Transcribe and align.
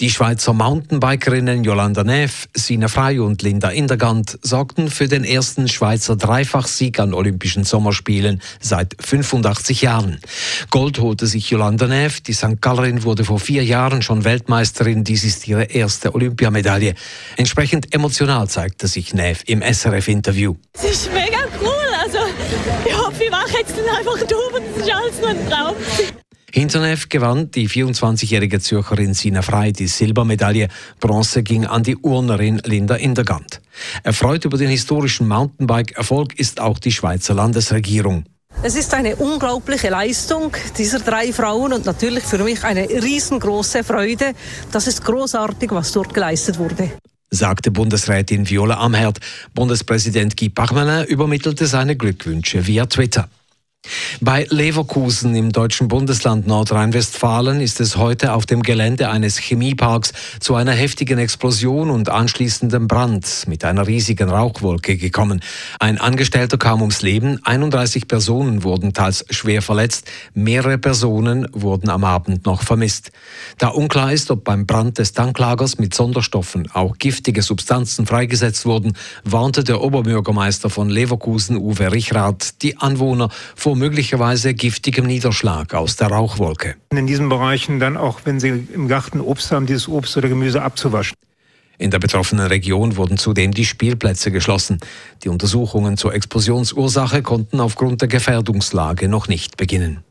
Die 0.00 0.10
Schweizer 0.10 0.52
Mountainbikerinnen 0.52 1.64
Jolanda 1.64 2.04
Neff, 2.04 2.48
Sina 2.54 2.86
Frey 2.86 3.18
und 3.18 3.42
Linda 3.42 3.70
Indergant 3.70 4.38
sorgten 4.42 4.92
für 4.92 5.08
den 5.08 5.24
ersten 5.24 5.66
Schweizer 5.66 6.14
Dreifachsieg 6.14 7.00
an 7.00 7.12
Olympischen 7.12 7.64
Sommerspielen 7.64 8.40
seit 8.60 8.94
85 9.00 9.82
Jahren. 9.82 10.20
Gold 10.70 11.00
holte 11.00 11.26
sich 11.26 11.50
Jolanda 11.50 11.88
Neff, 11.88 12.20
die 12.20 12.32
St. 12.32 12.60
Gallerin 12.60 13.02
wurde 13.02 13.24
vor 13.24 13.40
vier 13.40 13.64
Jahren 13.64 14.00
schon 14.00 14.22
Weltmeisterin, 14.22 15.02
dies 15.02 15.24
ist 15.24 15.48
ihre 15.48 15.64
erste 15.64 16.14
Olympiamedaille. 16.14 16.94
Entsprechend 17.36 17.92
emotional 17.92 18.48
zeigte 18.48 18.86
sich 18.86 19.14
Neff 19.14 19.42
im 19.46 19.62
SRF-Interview. 19.62 20.54
Es 20.74 20.84
ist 20.84 21.12
mega 21.12 21.38
cool, 21.60 21.74
also 22.00 22.18
ich 22.84 22.96
hoffe, 22.96 23.24
ich 23.24 23.30
mache 23.32 23.58
jetzt 23.58 23.74
einfach 23.76 24.18
durch 24.28 24.54
und 24.54 24.62
es 24.76 24.86
ist 24.86 24.94
alles 24.94 25.20
nur 25.20 25.28
ein 25.30 25.50
Traum. 25.50 25.74
Hinterneff 26.52 27.08
gewann 27.08 27.50
die 27.50 27.68
24-jährige 27.68 28.58
Zürcherin 28.60 29.12
Sina 29.12 29.42
Frey 29.42 29.72
die 29.72 29.86
Silbermedaille. 29.86 30.68
Bronze 30.98 31.42
ging 31.42 31.66
an 31.66 31.82
die 31.82 31.96
Urnerin 31.96 32.60
Linda 32.64 32.94
Indergant. 32.94 33.60
Erfreut 34.02 34.44
über 34.44 34.56
den 34.56 34.68
historischen 34.68 35.28
Mountainbike-Erfolg 35.28 36.38
ist 36.38 36.60
auch 36.60 36.78
die 36.78 36.92
Schweizer 36.92 37.34
Landesregierung. 37.34 38.24
Es 38.62 38.76
ist 38.76 38.94
eine 38.94 39.16
unglaubliche 39.16 39.90
Leistung 39.90 40.52
dieser 40.76 41.00
drei 41.00 41.32
Frauen 41.32 41.72
und 41.74 41.84
natürlich 41.84 42.24
für 42.24 42.42
mich 42.42 42.64
eine 42.64 42.88
riesengroße 42.88 43.84
Freude. 43.84 44.32
Das 44.72 44.86
ist 44.86 45.04
großartig, 45.04 45.70
was 45.70 45.92
dort 45.92 46.14
geleistet 46.14 46.58
wurde 46.58 46.90
sagte 47.30 47.70
Bundesrätin 47.70 48.48
Viola 48.48 48.78
Amherd. 48.78 49.18
Bundespräsident 49.54 50.36
Guy 50.36 50.48
Parmelin 50.48 51.04
übermittelte 51.06 51.66
seine 51.66 51.94
Glückwünsche 51.94 52.66
via 52.66 52.86
Twitter. 52.86 53.28
Bei 54.20 54.46
Leverkusen 54.50 55.36
im 55.36 55.52
deutschen 55.52 55.86
Bundesland 55.86 56.48
Nordrhein-Westfalen 56.48 57.60
ist 57.60 57.78
es 57.78 57.96
heute 57.96 58.32
auf 58.32 58.46
dem 58.46 58.64
Gelände 58.64 59.10
eines 59.10 59.38
Chemieparks 59.38 60.12
zu 60.40 60.56
einer 60.56 60.72
heftigen 60.72 61.18
Explosion 61.18 61.88
und 61.90 62.08
anschließendem 62.08 62.88
Brand 62.88 63.44
mit 63.46 63.64
einer 63.64 63.86
riesigen 63.86 64.28
Rauchwolke 64.28 64.96
gekommen. 64.96 65.40
Ein 65.78 65.98
Angestellter 65.98 66.58
kam 66.58 66.80
ums 66.80 67.02
Leben, 67.02 67.38
31 67.44 68.08
Personen 68.08 68.64
wurden 68.64 68.92
teils 68.92 69.24
schwer 69.30 69.62
verletzt, 69.62 70.10
mehrere 70.34 70.78
Personen 70.78 71.46
wurden 71.52 71.88
am 71.88 72.02
Abend 72.02 72.44
noch 72.44 72.62
vermisst. 72.62 73.12
Da 73.58 73.68
unklar 73.68 74.12
ist, 74.12 74.32
ob 74.32 74.42
beim 74.42 74.66
Brand 74.66 74.98
des 74.98 75.12
Tanklagers 75.12 75.78
mit 75.78 75.94
Sonderstoffen 75.94 76.68
auch 76.72 76.98
giftige 76.98 77.42
Substanzen 77.42 78.04
freigesetzt 78.04 78.66
wurden, 78.66 78.94
warnte 79.22 79.62
der 79.62 79.80
Oberbürgermeister 79.80 80.70
von 80.70 80.90
Leverkusen, 80.90 81.56
Uwe 81.56 81.92
Richrath, 81.92 82.62
die 82.62 82.78
Anwohner 82.78 83.28
vor 83.54 83.67
vor 83.68 83.76
möglicherweise 83.76 84.54
giftigem 84.54 85.04
Niederschlag 85.04 85.74
aus 85.74 85.96
der 85.96 86.08
Rauchwolke. 86.08 86.76
In 86.90 87.06
diesen 87.06 87.28
Bereichen 87.28 87.80
dann 87.80 87.98
auch, 87.98 88.20
wenn 88.24 88.40
Sie 88.40 88.48
im 88.48 88.88
Garten 88.88 89.20
Obst 89.20 89.52
haben, 89.52 89.66
dieses 89.66 89.88
Obst 89.88 90.16
oder 90.16 90.30
Gemüse 90.30 90.62
abzuwaschen. 90.62 91.14
In 91.76 91.90
der 91.90 91.98
betroffenen 91.98 92.46
Region 92.46 92.96
wurden 92.96 93.18
zudem 93.18 93.52
die 93.52 93.66
Spielplätze 93.66 94.30
geschlossen. 94.32 94.78
Die 95.22 95.28
Untersuchungen 95.28 95.98
zur 95.98 96.14
Explosionsursache 96.14 97.20
konnten 97.20 97.60
aufgrund 97.60 98.00
der 98.00 98.08
Gefährdungslage 98.08 99.06
noch 99.06 99.28
nicht 99.28 99.58
beginnen. 99.58 100.02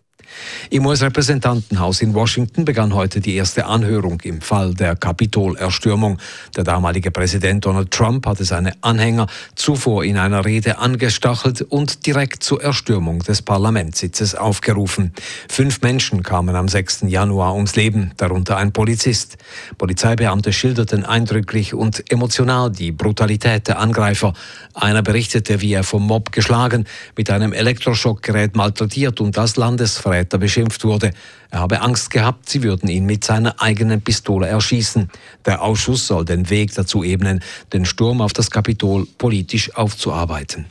Im 0.69 0.85
US-Repräsentantenhaus 0.85 2.01
in 2.01 2.13
Washington 2.13 2.65
begann 2.65 2.93
heute 2.93 3.21
die 3.21 3.35
erste 3.35 3.65
Anhörung 3.65 4.19
im 4.21 4.41
Fall 4.41 4.73
der 4.73 4.95
Kapitolerstürmung. 4.95 6.17
Der 6.55 6.63
damalige 6.63 7.09
Präsident 7.09 7.65
Donald 7.65 7.91
Trump 7.91 8.25
hatte 8.25 8.43
seine 8.43 8.73
Anhänger 8.81 9.27
zuvor 9.55 10.03
in 10.03 10.17
einer 10.17 10.43
Rede 10.43 10.79
angestachelt 10.79 11.61
und 11.61 12.05
direkt 12.05 12.43
zur 12.43 12.61
Erstürmung 12.61 13.19
des 13.19 13.41
Parlamentssitzes 13.41 14.35
aufgerufen. 14.35 15.13
Fünf 15.47 15.81
Menschen 15.81 16.21
kamen 16.21 16.55
am 16.55 16.67
6. 16.67 17.05
Januar 17.07 17.55
ums 17.55 17.75
Leben, 17.75 18.11
darunter 18.17 18.57
ein 18.57 18.73
Polizist. 18.73 19.37
Polizeibeamte 19.77 20.51
schilderten 20.51 21.05
eindrücklich 21.05 21.73
und 21.73 22.11
emotional 22.11 22.71
die 22.71 22.91
Brutalität 22.91 23.69
der 23.69 23.79
Angreifer. 23.79 24.33
Einer 24.73 25.01
berichtete, 25.01 25.61
wie 25.61 25.73
er 25.73 25.83
vom 25.83 26.05
Mob 26.05 26.31
geschlagen, 26.33 26.85
mit 27.15 27.29
einem 27.29 27.53
Elektroschockgerät 27.53 28.55
malträtiert 28.55 29.21
und 29.21 29.37
als 29.37 29.55
Landesverräter 29.55 30.16
Täter 30.17 30.37
beschimpft 30.37 30.83
wurde. 30.83 31.11
Er 31.51 31.59
habe 31.59 31.81
Angst 31.81 32.09
gehabt, 32.09 32.49
sie 32.49 32.63
würden 32.63 32.89
ihn 32.89 33.05
mit 33.05 33.23
seiner 33.23 33.61
eigenen 33.61 34.01
Pistole 34.01 34.47
erschießen. 34.47 35.09
Der 35.45 35.61
Ausschuss 35.61 36.07
soll 36.07 36.25
den 36.25 36.49
Weg 36.49 36.73
dazu 36.73 37.03
ebnen, 37.03 37.41
den 37.73 37.85
Sturm 37.85 38.21
auf 38.21 38.33
das 38.33 38.51
Kapitol 38.51 39.07
politisch 39.17 39.75
aufzuarbeiten. 39.75 40.65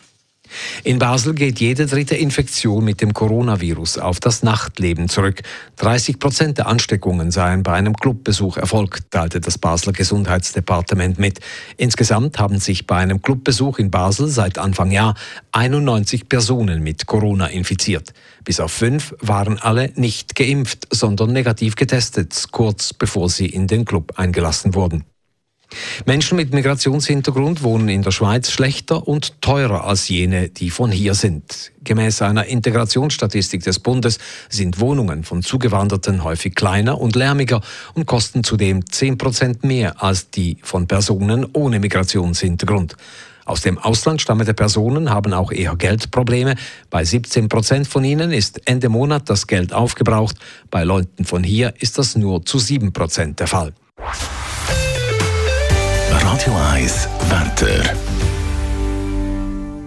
In 0.85 0.99
Basel 0.99 1.35
geht 1.35 1.61
jede 1.61 1.87
dritte 1.87 2.17
Infektion 2.17 2.85
mit 2.85 3.01
dem 3.01 3.13
Coronavirus 3.13 3.99
auf 3.99 4.21
das 4.21 4.43
Nachtleben 4.43 5.09
zurück. 5.09 5.43
30 5.77 6.19
Prozent 6.19 6.59
der 6.59 6.67
Ansteckungen 6.67 7.31
seien 7.31 7.63
bei 7.63 7.73
einem 7.73 7.97
Clubbesuch 7.97 8.57
erfolgt, 8.57 9.11
teilte 9.11 9.41
das 9.41 9.59
Basler 9.59 9.93
Gesundheitsdepartement 9.93 11.19
mit. 11.19 11.41
Insgesamt 11.77 12.39
haben 12.39 12.59
sich 12.59 12.87
bei 12.87 12.97
einem 12.97 13.23
Clubbesuch 13.23 13.79
in 13.79 13.91
Basel 13.91 14.29
seit 14.29 14.59
Anfang 14.59 14.91
Jahr 14.91 15.15
91 15.53 16.29
Personen 16.29 16.83
mit 16.83 17.07
Corona 17.07 17.47
infiziert. 17.47 18.13
Bis 18.45 18.61
auf 18.61 18.73
fünf 18.73 19.15
waren 19.21 19.59
alle 19.59 19.91
nicht 19.97 20.37
geimpft, 20.37 20.87
sondern 20.91 21.33
negativ 21.33 21.77
getestet, 21.77 22.47
kurz 22.53 22.93
bevor 22.93 23.29
sie 23.29 23.47
in 23.47 23.67
den 23.67 23.85
Club 23.85 24.13
eingelassen 24.17 24.75
wurden. 24.75 25.05
Menschen 26.05 26.37
mit 26.37 26.53
Migrationshintergrund 26.53 27.63
wohnen 27.63 27.89
in 27.89 28.03
der 28.03 28.11
Schweiz 28.11 28.51
schlechter 28.51 29.07
und 29.07 29.41
teurer 29.43 29.85
als 29.85 30.09
jene, 30.09 30.49
die 30.49 30.71
von 30.71 30.91
hier 30.91 31.15
sind. 31.15 31.73
Gemäß 31.83 32.23
einer 32.23 32.47
Integrationsstatistik 32.47 33.63
des 33.63 33.79
Bundes 33.79 34.19
sind 34.49 34.81
Wohnungen 34.81 35.25
von 35.25 35.43
Zugewanderten 35.43 36.25
häufig 36.25 36.55
kleiner 36.55 37.01
und 37.01 37.17
lärmiger 37.17 37.61
und 37.95 38.07
kosten 38.07 38.45
zudem 38.45 38.87
10 38.87 39.19
Prozent 39.19 39.65
mehr 39.65 40.03
als 40.03 40.31
die 40.31 40.59
von 40.63 40.87
Personen 40.87 41.47
ohne 41.53 41.81
Migrationshintergrund. 41.81 42.97
Aus 43.45 43.61
dem 43.61 43.79
Ausland 43.79 44.21
stammende 44.21 44.55
Personen 44.55 45.11
haben 45.11 45.33
auch 45.33 45.53
eher 45.53 45.77
Geldprobleme. 45.77 46.57
Bei 46.91 47.05
17 47.05 47.49
Prozent 47.49 47.87
von 47.87 48.03
ihnen 48.03 48.33
ist 48.33 48.69
Ende 48.69 48.89
Monat 48.89 49.31
das 49.31 49.47
Geld 49.47 49.73
aufgebraucht. 49.73 50.37
Bei 50.69 50.83
Leuten 50.83 51.25
von 51.25 51.45
hier 51.45 51.73
ist 51.79 51.97
das 51.97 52.17
nur 52.17 52.45
zu 52.45 52.59
7 52.59 52.93
Prozent 52.93 53.39
der 53.39 53.47
Fall. 53.47 53.73
Radio 56.29 56.57
1 56.73 57.09
Wetter. 57.29 57.95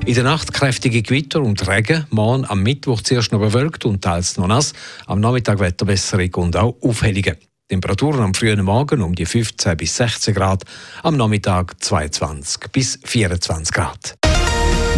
In 0.06 0.16
der 0.16 0.24
Nacht 0.24 0.54
kräftige 0.54 1.02
Gewitter 1.02 1.42
und 1.42 1.68
Regen. 1.68 2.06
Morgen 2.12 2.46
am 2.46 2.64
Mittwoch 2.64 3.02
zuerst 3.02 3.34
noch 3.34 3.42
bewölkt 3.42 3.84
und 3.84 4.02
teils 4.02 4.38
noch 4.38 4.48
nass. 4.48 4.72
Am 5.06 5.20
Nachmittag 5.20 5.60
Wetterbesserung 5.60 6.34
und 6.36 6.56
auch 6.56 6.78
Aufhellungen. 6.82 7.36
Temperaturen 7.68 8.22
am 8.22 8.34
frühen 8.34 8.64
Morgen 8.64 9.02
um 9.02 9.16
die 9.16 9.26
15 9.26 9.76
bis 9.76 9.98
16 9.98 10.34
Grad, 10.34 10.64
am 11.04 11.18
Nachmittag 11.18 11.76
22 11.84 12.72
bis 12.72 12.98
24 13.04 13.74
Grad. 13.74 14.16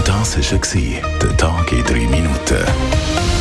Das 0.05 0.37
war 0.37 1.19
der 1.21 1.37
Tag 1.37 1.71
in 1.71 1.83
drei 1.83 2.05
Minuten. 2.05 3.40